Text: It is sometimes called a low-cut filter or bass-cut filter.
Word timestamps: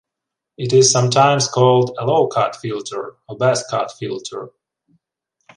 It 0.57 0.73
is 0.73 0.89
sometimes 0.91 1.47
called 1.47 1.95
a 1.99 2.07
low-cut 2.07 2.55
filter 2.55 3.17
or 3.29 3.37
bass-cut 3.37 3.91
filter. 3.99 4.49